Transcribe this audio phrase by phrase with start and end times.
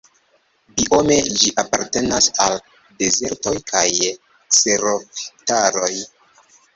[0.77, 2.57] Biome ĝi apartenas al
[3.01, 3.83] dezertoj kaj
[4.55, 5.91] kserofitaroj.